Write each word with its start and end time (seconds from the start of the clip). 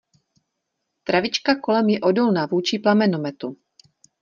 Travička 1.05 1.55
kolem 1.59 1.89
je 1.89 1.99
odolná 1.99 2.45
vůči 2.45 2.79
plamenometu... 2.79 3.57